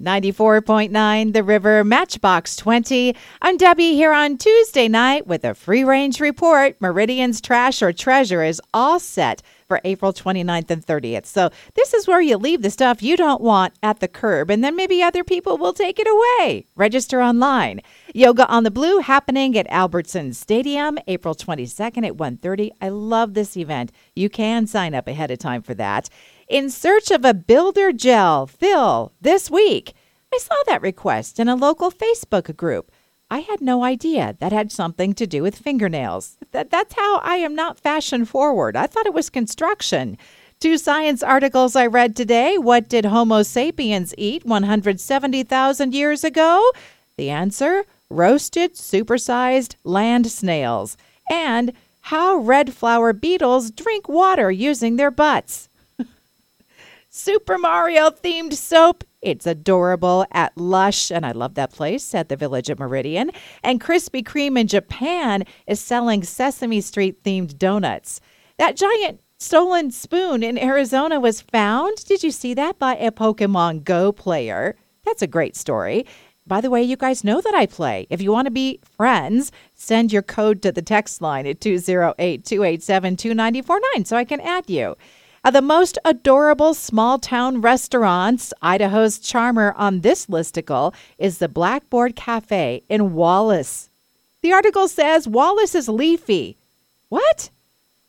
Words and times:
94.9 0.00 1.32
The 1.32 1.42
River 1.42 1.82
Matchbox 1.82 2.54
20. 2.54 3.16
I'm 3.42 3.56
Debbie 3.56 3.94
here 3.94 4.12
on 4.12 4.38
Tuesday 4.38 4.86
night 4.86 5.26
with 5.26 5.44
a 5.44 5.56
free 5.56 5.82
range 5.82 6.20
report. 6.20 6.80
Meridian's 6.80 7.40
trash 7.40 7.82
or 7.82 7.92
treasure 7.92 8.44
is 8.44 8.62
all 8.72 9.00
set 9.00 9.42
for 9.68 9.80
April 9.84 10.12
29th 10.12 10.70
and 10.70 10.84
30th. 10.84 11.26
So, 11.26 11.50
this 11.74 11.94
is 11.94 12.08
where 12.08 12.20
you 12.20 12.38
leave 12.38 12.62
the 12.62 12.70
stuff 12.70 13.02
you 13.02 13.16
don't 13.16 13.42
want 13.42 13.74
at 13.82 14.00
the 14.00 14.08
curb, 14.08 14.50
and 14.50 14.64
then 14.64 14.74
maybe 14.74 15.02
other 15.02 15.22
people 15.22 15.58
will 15.58 15.74
take 15.74 16.00
it 16.00 16.08
away. 16.08 16.64
Register 16.74 17.22
online. 17.22 17.82
Yoga 18.14 18.48
on 18.48 18.64
the 18.64 18.70
Blue 18.70 18.98
happening 19.00 19.56
at 19.56 19.66
Albertson 19.68 20.32
Stadium 20.32 20.98
April 21.06 21.34
22nd 21.34 22.04
at 22.06 22.16
1:30. 22.16 22.70
I 22.80 22.88
love 22.88 23.34
this 23.34 23.56
event. 23.56 23.92
You 24.16 24.30
can 24.30 24.66
sign 24.66 24.94
up 24.94 25.06
ahead 25.06 25.30
of 25.30 25.38
time 25.38 25.62
for 25.62 25.74
that 25.74 26.08
in 26.48 26.70
search 26.70 27.10
of 27.10 27.24
a 27.24 27.34
builder 27.34 27.92
gel 27.92 28.46
fill 28.46 29.12
this 29.20 29.50
week. 29.50 29.92
I 30.32 30.38
saw 30.38 30.54
that 30.66 30.82
request 30.82 31.38
in 31.38 31.48
a 31.48 31.56
local 31.56 31.90
Facebook 31.90 32.56
group. 32.56 32.90
I 33.30 33.40
had 33.40 33.60
no 33.60 33.84
idea 33.84 34.36
that 34.40 34.52
had 34.52 34.72
something 34.72 35.12
to 35.14 35.26
do 35.26 35.42
with 35.42 35.58
fingernails. 35.58 36.38
That, 36.52 36.70
that's 36.70 36.94
how 36.94 37.18
I 37.18 37.36
am 37.36 37.54
not 37.54 37.78
fashion 37.78 38.24
forward. 38.24 38.74
I 38.74 38.86
thought 38.86 39.06
it 39.06 39.12
was 39.12 39.28
construction. 39.28 40.16
Two 40.60 40.78
science 40.78 41.22
articles 41.22 41.76
I 41.76 41.86
read 41.86 42.16
today. 42.16 42.56
What 42.56 42.88
did 42.88 43.04
Homo 43.04 43.42
sapiens 43.42 44.14
eat 44.16 44.46
170,000 44.46 45.94
years 45.94 46.24
ago? 46.24 46.72
The 47.16 47.28
answer 47.28 47.84
roasted, 48.08 48.74
supersized 48.74 49.76
land 49.84 50.28
snails. 50.28 50.96
And 51.30 51.74
how 52.00 52.36
red 52.36 52.72
flour 52.72 53.12
beetles 53.12 53.70
drink 53.70 54.08
water 54.08 54.50
using 54.50 54.96
their 54.96 55.10
butts. 55.10 55.67
Super 57.18 57.58
Mario 57.58 58.10
themed 58.10 58.54
soap. 58.54 59.02
It's 59.20 59.44
adorable 59.44 60.24
at 60.30 60.56
Lush, 60.56 61.10
and 61.10 61.26
I 61.26 61.32
love 61.32 61.54
that 61.54 61.72
place 61.72 62.14
at 62.14 62.28
the 62.28 62.36
Village 62.36 62.70
at 62.70 62.78
Meridian. 62.78 63.32
And 63.64 63.80
Krispy 63.80 64.22
Kreme 64.22 64.56
in 64.56 64.68
Japan 64.68 65.42
is 65.66 65.80
selling 65.80 66.22
Sesame 66.22 66.80
Street 66.80 67.24
themed 67.24 67.58
donuts. 67.58 68.20
That 68.58 68.76
giant 68.76 69.20
stolen 69.40 69.90
spoon 69.90 70.44
in 70.44 70.56
Arizona 70.56 71.18
was 71.18 71.40
found. 71.40 72.04
Did 72.04 72.22
you 72.22 72.30
see 72.30 72.54
that 72.54 72.78
by 72.78 72.94
a 72.94 73.10
Pokemon 73.10 73.82
Go 73.82 74.12
player? 74.12 74.76
That's 75.04 75.20
a 75.20 75.26
great 75.26 75.56
story. 75.56 76.06
By 76.46 76.60
the 76.60 76.70
way, 76.70 76.84
you 76.84 76.96
guys 76.96 77.24
know 77.24 77.40
that 77.40 77.52
I 77.52 77.66
play. 77.66 78.06
If 78.10 78.22
you 78.22 78.30
want 78.30 78.46
to 78.46 78.52
be 78.52 78.78
friends, 78.96 79.50
send 79.74 80.12
your 80.12 80.22
code 80.22 80.62
to 80.62 80.70
the 80.70 80.82
text 80.82 81.20
line 81.20 81.48
at 81.48 81.60
208 81.60 82.44
287 82.44 83.16
2949 83.16 84.04
so 84.04 84.16
I 84.16 84.24
can 84.24 84.40
add 84.40 84.70
you. 84.70 84.96
Uh, 85.44 85.50
the 85.50 85.62
most 85.62 85.98
adorable 86.04 86.74
small 86.74 87.18
town 87.18 87.60
restaurants, 87.60 88.52
Idaho's 88.60 89.18
charmer 89.18 89.72
on 89.76 90.00
this 90.00 90.26
listicle 90.26 90.94
is 91.16 91.38
the 91.38 91.48
Blackboard 91.48 92.16
Cafe 92.16 92.82
in 92.88 93.14
Wallace. 93.14 93.88
The 94.42 94.52
article 94.52 94.88
says 94.88 95.28
Wallace 95.28 95.74
is 95.74 95.88
leafy. 95.88 96.56
What? 97.08 97.50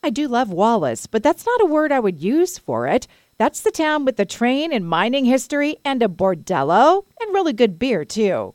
I 0.04 0.10
do 0.10 0.28
love 0.28 0.50
Wallace, 0.50 1.08
but 1.08 1.24
that's 1.24 1.46
not 1.46 1.62
a 1.62 1.66
word 1.66 1.92
I 1.92 2.00
would 2.00 2.20
use 2.20 2.58
for 2.58 2.88
it. 2.88 3.08
That's 3.38 3.62
the 3.62 3.72
town 3.72 4.06
with 4.06 4.18
the 4.18 4.26
train 4.26 4.74
and 4.74 4.88
mining 4.88 5.26
history 5.26 5.78
and 5.86 6.02
a 6.02 6.08
bordello 6.08 7.06
and 7.22 7.34
really 7.34 7.54
good 7.54 7.80
beer, 7.80 8.06
too. 8.06 8.54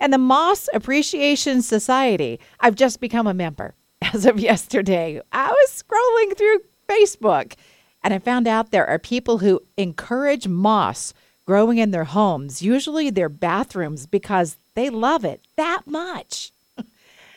And 0.00 0.12
the 0.12 0.18
Moss 0.18 0.68
Appreciation 0.72 1.62
Society. 1.62 2.40
I've 2.60 2.74
just 2.74 3.00
become 3.00 3.26
a 3.26 3.34
member 3.34 3.74
as 4.02 4.26
of 4.26 4.38
yesterday. 4.38 5.20
I 5.32 5.50
was 5.50 5.82
scrolling 5.82 6.36
through 6.36 6.60
Facebook 6.88 7.54
and 8.02 8.12
I 8.12 8.18
found 8.18 8.46
out 8.48 8.70
there 8.70 8.86
are 8.86 8.98
people 8.98 9.38
who 9.38 9.60
encourage 9.76 10.48
moss 10.48 11.14
growing 11.44 11.78
in 11.78 11.90
their 11.90 12.04
homes, 12.04 12.62
usually 12.62 13.10
their 13.10 13.28
bathrooms, 13.28 14.06
because 14.06 14.56
they 14.74 14.90
love 14.90 15.24
it 15.24 15.40
that 15.56 15.82
much. 15.86 16.52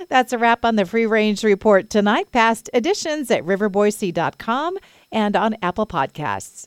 That's 0.10 0.34
a 0.34 0.38
wrap 0.38 0.64
on 0.64 0.76
the 0.76 0.86
Free 0.86 1.06
Range 1.06 1.44
Report 1.44 1.90
tonight. 1.90 2.32
Past 2.32 2.70
editions 2.74 3.30
at 3.32 3.44
riverboise.com 3.44 4.78
and 5.12 5.36
on 5.36 5.56
Apple 5.62 5.88
Podcasts. 5.88 6.64